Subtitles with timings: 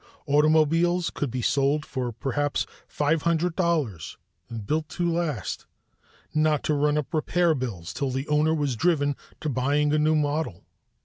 [0.25, 4.17] Automobiles could be sold for perhaps five hundred dollars
[4.49, 5.67] and built to last,
[6.33, 10.15] not to run up repair bills till the owner was driven to buying a new
[10.15, 10.65] model.